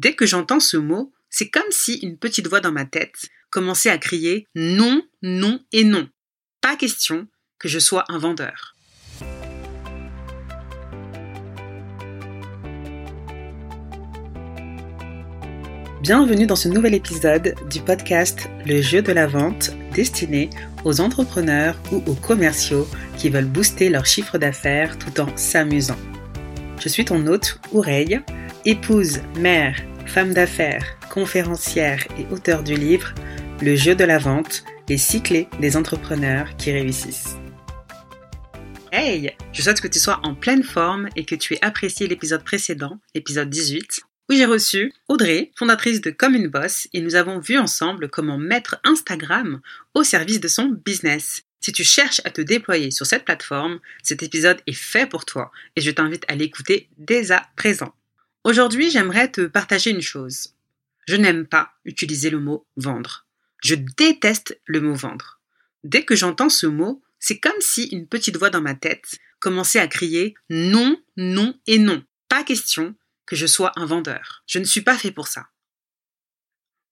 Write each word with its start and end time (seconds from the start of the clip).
Dès 0.00 0.14
que 0.14 0.26
j'entends 0.26 0.60
ce 0.60 0.76
mot, 0.76 1.12
c'est 1.28 1.48
comme 1.48 1.70
si 1.70 1.94
une 1.94 2.18
petite 2.18 2.46
voix 2.46 2.60
dans 2.60 2.70
ma 2.70 2.84
tête 2.84 3.16
commençait 3.50 3.90
à 3.90 3.98
crier 3.98 4.46
non, 4.54 5.02
non 5.22 5.58
et 5.72 5.82
non. 5.82 6.08
Pas 6.60 6.76
question 6.76 7.26
que 7.58 7.66
je 7.66 7.80
sois 7.80 8.04
un 8.06 8.18
vendeur. 8.18 8.76
Bienvenue 16.00 16.46
dans 16.46 16.54
ce 16.54 16.68
nouvel 16.68 16.94
épisode 16.94 17.56
du 17.68 17.80
podcast 17.80 18.48
Le 18.66 18.80
jeu 18.80 19.02
de 19.02 19.10
la 19.10 19.26
vente 19.26 19.72
destiné 19.96 20.48
aux 20.84 21.00
entrepreneurs 21.00 21.76
ou 21.90 22.04
aux 22.06 22.14
commerciaux 22.14 22.86
qui 23.16 23.30
veulent 23.30 23.46
booster 23.46 23.88
leur 23.88 24.06
chiffre 24.06 24.38
d'affaires 24.38 24.96
tout 24.96 25.20
en 25.20 25.36
s'amusant. 25.36 25.98
Je 26.78 26.88
suis 26.88 27.04
ton 27.04 27.26
hôte, 27.26 27.58
Oureille, 27.72 28.20
épouse, 28.68 29.20
mère, 29.38 29.80
femme 30.04 30.34
d'affaires, 30.34 30.98
conférencière 31.08 32.06
et 32.18 32.26
auteur 32.30 32.62
du 32.62 32.74
livre 32.74 33.14
Le 33.62 33.74
jeu 33.76 33.94
de 33.94 34.04
la 34.04 34.18
vente, 34.18 34.62
les 34.90 34.98
six 34.98 35.22
clés 35.22 35.48
des 35.58 35.74
entrepreneurs 35.74 36.54
qui 36.58 36.70
réussissent. 36.70 37.38
Hey, 38.92 39.34
je 39.54 39.62
souhaite 39.62 39.80
que 39.80 39.88
tu 39.88 39.98
sois 39.98 40.20
en 40.22 40.34
pleine 40.34 40.62
forme 40.62 41.08
et 41.16 41.24
que 41.24 41.34
tu 41.34 41.54
aies 41.54 41.64
apprécié 41.64 42.08
l'épisode 42.08 42.44
précédent, 42.44 43.00
l'épisode 43.14 43.48
18, 43.48 44.02
où 44.28 44.34
j'ai 44.34 44.44
reçu 44.44 44.92
Audrey, 45.08 45.50
fondatrice 45.56 46.02
de 46.02 46.10
Comme 46.10 46.34
une 46.34 46.48
Boss, 46.48 46.88
et 46.92 47.00
nous 47.00 47.14
avons 47.14 47.38
vu 47.38 47.56
ensemble 47.56 48.10
comment 48.10 48.36
mettre 48.36 48.78
Instagram 48.84 49.62
au 49.94 50.02
service 50.02 50.40
de 50.40 50.48
son 50.48 50.66
business. 50.84 51.42
Si 51.60 51.72
tu 51.72 51.84
cherches 51.84 52.20
à 52.26 52.30
te 52.30 52.42
déployer 52.42 52.90
sur 52.90 53.06
cette 53.06 53.24
plateforme, 53.24 53.80
cet 54.02 54.22
épisode 54.22 54.60
est 54.66 54.74
fait 54.74 55.08
pour 55.08 55.24
toi 55.24 55.50
et 55.74 55.80
je 55.80 55.90
t'invite 55.90 56.26
à 56.28 56.34
l'écouter 56.34 56.90
dès 56.98 57.32
à 57.32 57.46
présent. 57.56 57.94
Aujourd'hui, 58.48 58.90
j'aimerais 58.90 59.30
te 59.30 59.42
partager 59.42 59.90
une 59.90 60.00
chose. 60.00 60.54
Je 61.06 61.16
n'aime 61.16 61.46
pas 61.46 61.74
utiliser 61.84 62.30
le 62.30 62.40
mot 62.40 62.66
vendre. 62.78 63.26
Je 63.62 63.74
déteste 63.74 64.58
le 64.64 64.80
mot 64.80 64.94
vendre. 64.94 65.38
Dès 65.84 66.06
que 66.06 66.16
j'entends 66.16 66.48
ce 66.48 66.66
mot, 66.66 67.02
c'est 67.18 67.40
comme 67.40 67.60
si 67.60 67.88
une 67.88 68.06
petite 68.06 68.38
voix 68.38 68.48
dans 68.48 68.62
ma 68.62 68.74
tête 68.74 69.18
commençait 69.38 69.80
à 69.80 69.86
crier 69.86 70.34
non, 70.48 70.98
non 71.18 71.60
et 71.66 71.78
non. 71.78 72.02
Pas 72.30 72.42
question 72.42 72.94
que 73.26 73.36
je 73.36 73.44
sois 73.44 73.72
un 73.76 73.84
vendeur. 73.84 74.44
Je 74.46 74.58
ne 74.58 74.64
suis 74.64 74.80
pas 74.80 74.96
fait 74.96 75.12
pour 75.12 75.28
ça. 75.28 75.48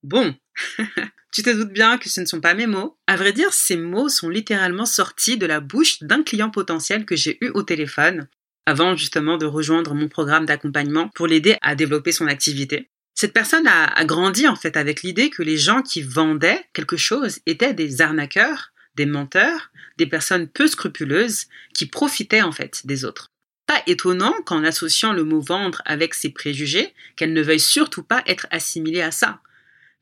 Bon, 0.03 0.37
tu 1.33 1.43
te 1.43 1.49
doutes 1.49 1.73
bien 1.73 1.97
que 1.97 2.11
ce 2.11 2.21
ne 2.21 2.27
sont 2.27 2.43
pas 2.43 2.53
mes 2.53 2.67
mots. 2.67 2.99
À 3.07 3.17
vrai 3.17 3.33
dire, 3.33 3.55
ces 3.55 3.79
mots 3.79 4.11
sont 4.11 4.29
littéralement 4.29 4.85
sortis 4.85 5.39
de 5.39 5.47
la 5.47 5.61
bouche 5.61 6.03
d'un 6.03 6.23
client 6.23 6.51
potentiel 6.51 7.07
que 7.07 7.17
j'ai 7.17 7.39
eu 7.41 7.49
au 7.55 7.63
téléphone 7.63 8.29
avant 8.67 8.97
justement 8.97 9.39
de 9.39 9.47
rejoindre 9.47 9.95
mon 9.95 10.09
programme 10.09 10.45
d'accompagnement 10.45 11.09
pour 11.15 11.27
l'aider 11.27 11.57
à 11.63 11.75
développer 11.75 12.13
son 12.13 12.27
activité. 12.27 12.89
Cette 13.15 13.33
personne 13.33 13.67
a, 13.67 14.05
grandi 14.05 14.47
en 14.47 14.57
fait 14.57 14.77
avec 14.77 15.03
l'idée 15.03 15.31
que 15.31 15.43
les 15.43 15.57
gens 15.57 15.81
qui 15.81 16.03
vendaient 16.03 16.63
quelque 16.75 16.99
chose 16.99 17.39
étaient 17.47 17.73
des 17.73 18.03
arnaqueurs, 18.03 18.73
des 18.95 19.07
menteurs, 19.07 19.71
des 19.97 20.07
personnes 20.07 20.49
peu 20.49 20.67
scrupuleuses 20.67 21.47
qui 21.73 21.87
profitaient 21.87 22.43
en 22.43 22.53
fait 22.53 22.83
des 22.85 23.07
autres. 23.07 23.31
Pas 23.67 23.83
étonnant 23.87 24.35
qu'en 24.45 24.65
associant 24.65 25.13
le 25.13 25.25
mot 25.25 25.41
vendre 25.41 25.81
avec 25.87 26.13
ses 26.13 26.29
préjugés, 26.29 26.93
qu'elle 27.17 27.33
ne 27.33 27.43
veuille 27.43 27.59
surtout 27.59 28.03
pas 28.03 28.23
être 28.27 28.47
assimilée 28.51 29.03
à 29.03 29.11
ça. 29.11 29.41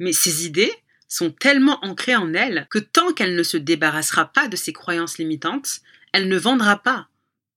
Mais 0.00 0.12
ces 0.12 0.44
idées 0.44 0.72
sont 1.06 1.30
tellement 1.30 1.78
ancrées 1.84 2.16
en 2.16 2.34
elle 2.34 2.66
que 2.68 2.80
tant 2.80 3.12
qu'elle 3.12 3.36
ne 3.36 3.42
se 3.44 3.56
débarrassera 3.56 4.26
pas 4.26 4.48
de 4.48 4.56
ses 4.56 4.72
croyances 4.72 5.18
limitantes, 5.18 5.80
elle 6.12 6.28
ne 6.28 6.36
vendra 6.36 6.82
pas, 6.82 7.08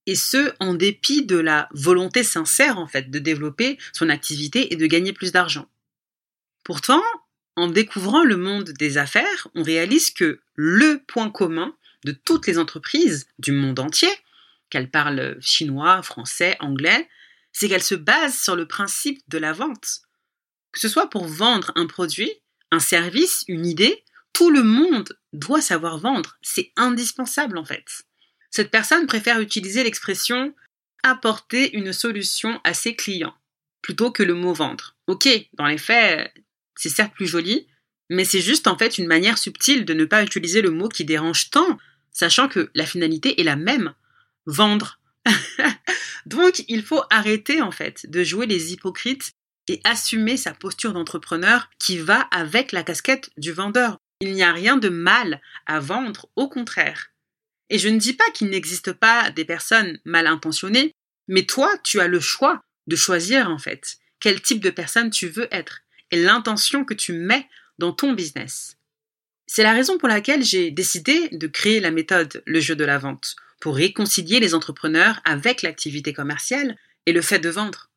et 0.07 0.15
ce, 0.15 0.53
en 0.59 0.73
dépit 0.73 1.25
de 1.25 1.37
la 1.37 1.67
volonté 1.73 2.23
sincère, 2.23 2.79
en 2.79 2.87
fait, 2.87 3.11
de 3.11 3.19
développer 3.19 3.77
son 3.93 4.09
activité 4.09 4.73
et 4.73 4.77
de 4.77 4.87
gagner 4.87 5.13
plus 5.13 5.33
d'argent. 5.33 5.69
Pourtant, 6.63 7.03
en 7.57 7.67
découvrant 7.67 8.23
le 8.23 8.37
monde 8.37 8.71
des 8.71 8.97
affaires, 8.97 9.47
on 9.53 9.63
réalise 9.63 10.11
que 10.11 10.39
le 10.55 11.03
point 11.07 11.29
commun 11.29 11.75
de 12.05 12.13
toutes 12.13 12.47
les 12.47 12.57
entreprises 12.57 13.27
du 13.37 13.51
monde 13.51 13.79
entier, 13.79 14.09
qu'elles 14.69 14.89
parlent 14.89 15.37
chinois, 15.41 16.01
français, 16.01 16.55
anglais, 16.61 17.09
c'est 17.51 17.67
qu'elles 17.67 17.83
se 17.83 17.95
basent 17.95 18.39
sur 18.39 18.55
le 18.55 18.67
principe 18.67 19.21
de 19.27 19.37
la 19.37 19.51
vente. 19.51 20.01
Que 20.71 20.79
ce 20.79 20.89
soit 20.89 21.09
pour 21.09 21.25
vendre 21.25 21.71
un 21.75 21.85
produit, 21.85 22.31
un 22.71 22.79
service, 22.79 23.43
une 23.47 23.65
idée, 23.65 24.03
tout 24.31 24.51
le 24.51 24.63
monde 24.63 25.17
doit 25.33 25.61
savoir 25.61 25.97
vendre. 25.97 26.37
C'est 26.41 26.71
indispensable 26.75 27.57
en 27.57 27.65
fait. 27.65 28.06
Cette 28.49 28.71
personne 28.71 29.07
préfère 29.07 29.39
utiliser 29.39 29.83
l'expression 29.83 30.53
apporter 31.03 31.75
une 31.75 31.93
solution 31.93 32.59
à 32.63 32.73
ses 32.73 32.95
clients 32.95 33.35
plutôt 33.81 34.11
que 34.11 34.23
le 34.23 34.33
mot 34.33 34.53
vendre. 34.53 34.95
Ok, 35.07 35.29
dans 35.53 35.65
les 35.65 35.77
faits, 35.77 36.33
c'est 36.75 36.89
certes 36.89 37.13
plus 37.13 37.27
joli, 37.27 37.67
mais 38.09 38.25
c'est 38.25 38.41
juste 38.41 38.67
en 38.67 38.77
fait 38.77 38.97
une 38.97 39.07
manière 39.07 39.37
subtile 39.37 39.85
de 39.85 39.93
ne 39.93 40.05
pas 40.05 40.23
utiliser 40.23 40.61
le 40.61 40.71
mot 40.71 40.89
qui 40.89 41.05
dérange 41.05 41.49
tant, 41.49 41.77
sachant 42.11 42.49
que 42.49 42.69
la 42.75 42.85
finalité 42.85 43.39
est 43.39 43.45
la 43.45 43.55
même, 43.55 43.93
vendre. 44.45 44.99
Donc 46.25 46.63
il 46.67 46.83
faut 46.83 47.01
arrêter 47.09 47.61
en 47.61 47.71
fait 47.71 48.09
de 48.09 48.23
jouer 48.23 48.45
les 48.45 48.73
hypocrites 48.73 49.31
et 49.69 49.79
assumer 49.83 50.37
sa 50.37 50.53
posture 50.53 50.93
d'entrepreneur 50.93 51.69
qui 51.79 51.97
va 51.97 52.21
avec 52.31 52.71
la 52.71 52.83
casquette 52.83 53.29
du 53.37 53.51
vendeur. 53.51 53.97
Il 54.19 54.33
n'y 54.33 54.43
a 54.43 54.51
rien 54.51 54.77
de 54.77 54.89
mal 54.89 55.41
à 55.65 55.79
vendre, 55.79 56.27
au 56.35 56.49
contraire. 56.49 57.11
Et 57.69 57.79
je 57.79 57.89
ne 57.89 57.97
dis 57.97 58.13
pas 58.13 58.29
qu'il 58.33 58.49
n'existe 58.49 58.93
pas 58.93 59.31
des 59.31 59.45
personnes 59.45 59.99
mal 60.05 60.27
intentionnées, 60.27 60.93
mais 61.27 61.43
toi, 61.43 61.71
tu 61.83 61.99
as 61.99 62.07
le 62.07 62.19
choix 62.19 62.63
de 62.87 62.95
choisir 62.95 63.49
en 63.49 63.57
fait 63.57 63.97
quel 64.19 64.41
type 64.41 64.61
de 64.61 64.69
personne 64.69 65.09
tu 65.09 65.27
veux 65.27 65.47
être 65.51 65.81
et 66.11 66.21
l'intention 66.21 66.85
que 66.85 66.93
tu 66.93 67.13
mets 67.13 67.47
dans 67.77 67.91
ton 67.91 68.13
business. 68.13 68.77
C'est 69.45 69.63
la 69.63 69.73
raison 69.73 69.97
pour 69.97 70.07
laquelle 70.07 70.43
j'ai 70.43 70.71
décidé 70.71 71.29
de 71.31 71.47
créer 71.47 71.79
la 71.79 71.91
méthode 71.91 72.43
Le 72.45 72.59
jeu 72.59 72.75
de 72.75 72.83
la 72.83 72.97
vente 72.97 73.35
pour 73.59 73.75
réconcilier 73.75 74.39
les 74.39 74.53
entrepreneurs 74.53 75.21
avec 75.25 75.61
l'activité 75.61 76.13
commerciale 76.13 76.77
et 77.05 77.13
le 77.13 77.21
fait 77.21 77.39
de 77.39 77.49
vendre. 77.49 77.89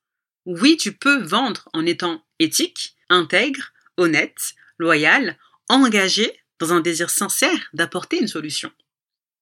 Oui, 0.46 0.76
tu 0.76 0.92
peux 0.92 1.22
vendre 1.22 1.68
en 1.72 1.84
étant 1.86 2.24
éthique, 2.38 2.94
intègre, 3.08 3.72
honnête, 3.96 4.54
loyal, 4.78 5.36
engagé 5.68 6.40
dans 6.58 6.72
un 6.72 6.80
désir 6.80 7.10
sincère 7.10 7.68
d'apporter 7.72 8.18
une 8.18 8.28
solution. 8.28 8.70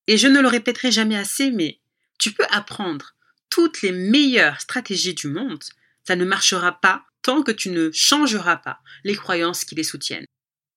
Et 0.09 0.17
je 0.17 0.27
ne 0.27 0.41
le 0.41 0.49
répéterai 0.49 0.91
jamais 0.91 1.17
assez, 1.17 1.51
mais 1.51 1.79
tu 2.19 2.33
peux 2.33 2.47
apprendre 2.51 3.15
toutes 3.51 3.83
les 3.83 3.93
meilleures 3.93 4.61
stratégies 4.61 5.15
du 5.15 5.29
monde, 5.29 5.63
ça 6.05 6.17
ne 6.17 6.25
marchera 6.25 6.81
pas 6.81 7.05
tant 7.21 7.43
que 7.43 7.53
tu 7.53 7.69
ne 7.69 7.91
changeras 7.93 8.57
pas 8.57 8.81
les 9.05 9.15
croyances 9.15 9.67
qui 9.67 9.75
les 9.75 9.85
soutiennent. 9.85 10.25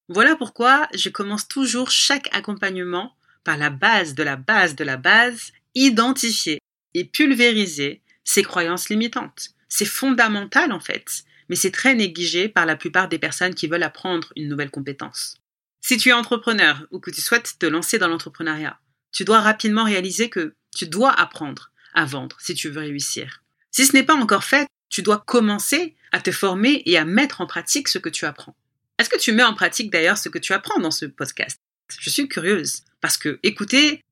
Voilà 0.09 0.35
pourquoi 0.35 0.89
je 0.93 1.07
commence 1.07 1.47
toujours 1.47 1.89
chaque 1.89 2.27
accompagnement 2.35 3.15
par 3.45 3.55
la 3.55 3.69
base 3.69 4.15
de 4.15 4.23
la 4.23 4.35
base 4.35 4.75
de 4.75 4.83
la 4.83 4.97
base, 4.97 5.53
identifier 5.75 6.59
et 6.93 7.05
pulvériser 7.05 8.01
ces 8.25 8.43
croyances 8.43 8.89
limitantes. 8.89 9.51
C'est 9.69 9.85
fondamental 9.85 10.73
en 10.73 10.81
fait, 10.81 11.23
mais 11.47 11.55
c'est 11.55 11.71
très 11.71 11.95
négligé 11.95 12.49
par 12.49 12.65
la 12.65 12.75
plupart 12.75 13.07
des 13.07 13.19
personnes 13.19 13.55
qui 13.55 13.67
veulent 13.67 13.83
apprendre 13.83 14.33
une 14.35 14.49
nouvelle 14.49 14.71
compétence. 14.71 15.37
Si 15.79 15.95
tu 15.95 16.09
es 16.09 16.13
entrepreneur 16.13 16.85
ou 16.91 16.99
que 16.99 17.11
tu 17.11 17.21
souhaites 17.21 17.57
te 17.57 17.65
lancer 17.65 17.97
dans 17.97 18.09
l'entrepreneuriat, 18.09 18.77
tu 19.11 19.23
dois 19.23 19.41
rapidement 19.41 19.83
réaliser 19.83 20.29
que 20.29 20.53
tu 20.75 20.87
dois 20.87 21.11
apprendre 21.11 21.71
à 21.93 22.05
vendre 22.05 22.37
si 22.39 22.53
tu 22.53 22.69
veux 22.69 22.81
réussir. 22.81 23.41
Si 23.71 23.85
ce 23.85 23.93
n'est 23.93 24.03
pas 24.03 24.15
encore 24.15 24.43
fait, 24.43 24.67
tu 24.89 25.01
dois 25.01 25.23
commencer 25.25 25.95
à 26.11 26.19
te 26.19 26.31
former 26.31 26.81
et 26.85 26.97
à 26.97 27.05
mettre 27.05 27.41
en 27.41 27.47
pratique 27.47 27.87
ce 27.87 27.97
que 27.97 28.09
tu 28.09 28.25
apprends. 28.25 28.55
Est-ce 28.97 29.09
que 29.09 29.19
tu 29.19 29.31
mets 29.31 29.43
en 29.43 29.53
pratique 29.53 29.89
d'ailleurs 29.89 30.17
ce 30.17 30.29
que 30.29 30.37
tu 30.37 30.53
apprends 30.53 30.79
dans 30.79 30.91
ce 30.91 31.05
podcast? 31.05 31.57
Je 31.99 32.09
suis 32.09 32.27
curieuse 32.27 32.83
parce 32.99 33.17
que 33.17 33.39
écouter, 33.43 34.03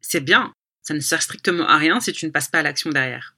c'est 0.00 0.20
bien, 0.20 0.52
ça 0.82 0.94
ne 0.94 1.00
sert 1.00 1.22
strictement 1.22 1.66
à 1.66 1.76
rien 1.76 2.00
si 2.00 2.12
tu 2.12 2.26
ne 2.26 2.30
passes 2.30 2.48
pas 2.48 2.60
à 2.60 2.62
l'action 2.62 2.90
derrière. 2.90 3.34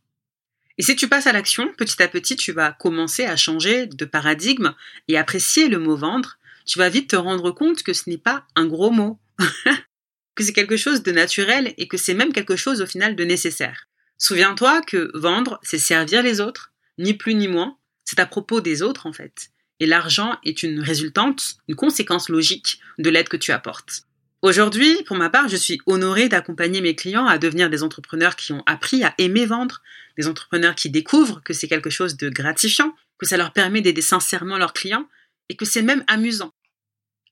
Et 0.79 0.83
si 0.83 0.97
tu 0.97 1.09
passes 1.09 1.27
à 1.27 1.33
l'action, 1.33 1.73
petit 1.75 2.03
à 2.03 2.09
petit, 2.09 2.37
tu 2.37 2.53
vas 2.53 2.73
commencer 2.73 3.25
à 3.25 3.37
changer 3.37 3.87
de 3.87 4.05
paradigme 4.05 4.75
et 5.09 5.19
apprécier 5.19 5.69
le 5.69 5.79
mot 5.79 5.97
vendre. 5.97 6.39
Tu 6.65 6.79
vas 6.79 6.89
vite 6.89 7.11
te 7.11 7.17
rendre 7.17 7.51
compte 7.51 7.83
que 7.83 7.93
ce 7.93 8.09
n'est 8.09 8.19
pas 8.19 8.45
un 8.57 8.67
gros 8.67 8.91
mot. 8.91 9.19
que 10.35 10.45
c'est 10.45 10.53
quelque 10.53 10.77
chose 10.77 11.03
de 11.03 11.13
naturel 11.13 11.75
et 11.77 11.89
que 11.89 11.97
c'est 11.97 12.15
même 12.15 12.33
quelque 12.33 12.57
chose 12.57 12.81
au 12.81 12.87
final 12.87 13.17
de 13.17 13.25
nécessaire. 13.25 13.89
Souviens-toi 14.19 14.83
que 14.83 15.11
vendre, 15.15 15.59
c'est 15.63 15.79
servir 15.79 16.23
les 16.23 16.41
autres, 16.41 16.73
ni 16.99 17.15
plus 17.15 17.35
ni 17.35 17.49
moins, 17.49 17.77
c'est 18.05 18.21
à 18.21 18.27
propos 18.27 18.61
des 18.61 18.83
autres 18.83 19.07
en 19.07 19.13
fait. 19.13 19.51
Et 19.81 19.87
l'argent 19.87 20.39
est 20.45 20.63
une 20.63 20.81
résultante, 20.81 21.57
une 21.67 21.75
conséquence 21.75 22.29
logique 22.29 22.81
de 22.99 23.11
l'aide 23.11 23.29
que 23.29 23.37
tu 23.37 23.53
apportes. 23.53 24.05
Aujourd'hui, 24.43 25.03
pour 25.05 25.17
ma 25.17 25.31
part, 25.31 25.49
je 25.49 25.57
suis 25.57 25.81
honorée 25.87 26.29
d'accompagner 26.29 26.81
mes 26.81 26.97
clients 26.97 27.27
à 27.27 27.39
devenir 27.39 27.71
des 27.71 27.83
entrepreneurs 27.83 28.37
qui 28.37 28.53
ont 28.53 28.63
appris 28.67 29.05
à 29.05 29.15
aimer 29.19 29.47
vendre, 29.47 29.83
des 30.19 30.27
entrepreneurs 30.27 30.75
qui 30.75 30.91
découvrent 30.91 31.43
que 31.45 31.53
c'est 31.53 31.69
quelque 31.69 31.91
chose 31.91 32.17
de 32.17 32.29
gratifiant, 32.29 32.95
que 33.19 33.27
ça 33.27 33.37
leur 33.37 33.53
permet 33.53 33.81
d'aider 33.81 34.03
sincèrement 34.03 34.59
leurs 34.59 34.73
clients 34.73 35.09
et 35.49 35.57
que 35.57 35.65
c'est 35.65 35.83
même 35.83 36.05
amusant. 36.09 36.53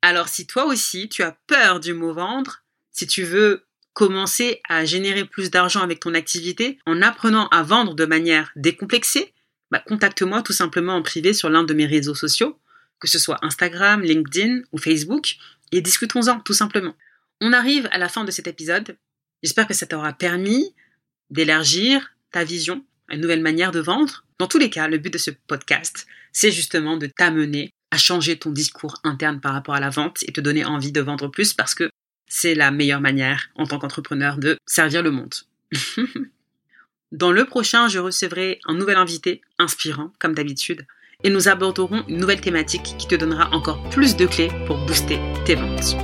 Alors 0.02 0.28
si 0.28 0.46
toi 0.46 0.64
aussi 0.66 1.08
tu 1.08 1.22
as 1.22 1.36
peur 1.46 1.80
du 1.80 1.94
mot 1.94 2.14
vendre, 2.14 2.62
si 2.92 3.06
tu 3.06 3.24
veux 3.24 3.64
commencer 3.92 4.60
à 4.68 4.84
générer 4.84 5.24
plus 5.24 5.50
d'argent 5.50 5.82
avec 5.82 6.00
ton 6.00 6.14
activité 6.14 6.78
en 6.86 7.02
apprenant 7.02 7.48
à 7.48 7.62
vendre 7.62 7.94
de 7.94 8.04
manière 8.04 8.52
décomplexée, 8.56 9.32
bah, 9.70 9.82
contacte-moi 9.86 10.42
tout 10.42 10.52
simplement 10.52 10.94
en 10.94 11.02
privé 11.02 11.32
sur 11.32 11.50
l'un 11.50 11.64
de 11.64 11.74
mes 11.74 11.86
réseaux 11.86 12.14
sociaux, 12.14 12.58
que 12.98 13.08
ce 13.08 13.18
soit 13.18 13.38
Instagram, 13.42 14.02
LinkedIn 14.02 14.62
ou 14.72 14.78
Facebook, 14.78 15.36
et 15.72 15.80
discutons-en 15.80 16.40
tout 16.40 16.52
simplement. 16.52 16.94
On 17.40 17.52
arrive 17.52 17.88
à 17.92 17.98
la 17.98 18.08
fin 18.08 18.24
de 18.24 18.30
cet 18.30 18.46
épisode. 18.46 18.96
J'espère 19.42 19.66
que 19.66 19.74
ça 19.74 19.86
t'aura 19.86 20.12
permis 20.12 20.74
d'élargir 21.30 22.12
ta 22.32 22.44
vision 22.44 22.84
une 23.10 23.20
nouvelle 23.20 23.42
manière 23.42 23.72
de 23.72 23.80
vendre. 23.80 24.24
Dans 24.38 24.46
tous 24.46 24.58
les 24.58 24.70
cas, 24.70 24.88
le 24.88 24.98
but 24.98 25.12
de 25.12 25.18
ce 25.18 25.30
podcast, 25.30 26.06
c'est 26.32 26.52
justement 26.52 26.96
de 26.96 27.06
t'amener 27.06 27.72
à 27.90 27.98
changer 27.98 28.38
ton 28.38 28.50
discours 28.50 29.00
interne 29.04 29.40
par 29.40 29.52
rapport 29.52 29.74
à 29.74 29.80
la 29.80 29.90
vente 29.90 30.22
et 30.22 30.32
te 30.32 30.40
donner 30.40 30.64
envie 30.64 30.92
de 30.92 31.00
vendre 31.00 31.28
plus 31.28 31.52
parce 31.52 31.74
que 31.74 31.90
c'est 32.30 32.54
la 32.54 32.70
meilleure 32.70 33.02
manière 33.02 33.50
en 33.56 33.66
tant 33.66 33.78
qu'entrepreneur 33.78 34.38
de 34.38 34.56
servir 34.64 35.02
le 35.02 35.10
monde. 35.10 35.34
Dans 37.12 37.32
le 37.32 37.44
prochain, 37.44 37.88
je 37.88 37.98
recevrai 37.98 38.60
un 38.66 38.74
nouvel 38.74 38.96
invité 38.96 39.42
inspirant, 39.58 40.12
comme 40.20 40.32
d'habitude, 40.32 40.86
et 41.24 41.28
nous 41.28 41.48
aborderons 41.48 42.04
une 42.08 42.18
nouvelle 42.18 42.40
thématique 42.40 42.94
qui 42.96 43.08
te 43.08 43.16
donnera 43.16 43.50
encore 43.52 43.82
plus 43.90 44.16
de 44.16 44.26
clés 44.26 44.50
pour 44.66 44.78
booster 44.86 45.18
tes 45.44 45.56
ventes. 45.56 45.96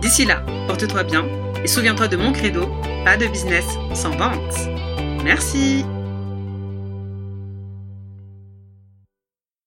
D'ici 0.00 0.24
là, 0.24 0.44
porte-toi 0.66 1.02
bien 1.02 1.26
et 1.62 1.66
souviens-toi 1.66 2.08
de 2.08 2.16
mon 2.16 2.32
credo, 2.32 2.66
pas 3.04 3.16
de 3.16 3.26
business 3.26 3.66
sans 3.92 4.16
vente. 4.16 4.54
Merci 5.24 5.84